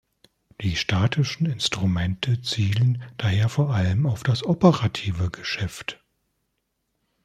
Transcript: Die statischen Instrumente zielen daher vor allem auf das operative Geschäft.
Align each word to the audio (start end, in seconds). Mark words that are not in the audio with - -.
Die 0.61 0.77
statischen 0.77 1.45
Instrumente 1.45 2.41
zielen 2.41 3.03
daher 3.17 3.49
vor 3.49 3.71
allem 3.75 4.07
auf 4.07 4.23
das 4.23 4.43
operative 4.43 5.29
Geschäft. 5.29 6.03